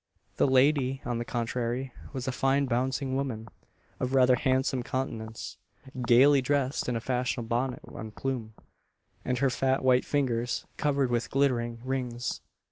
[0.37, 3.47] The lady, on the contrary, was a fine bouncing woman,
[3.99, 5.59] of rather handsome countenance,
[6.07, 8.55] gaily dressed in a fashionable bonnet and plume,
[9.23, 12.41] and her fat white fingers covered with glittering rings.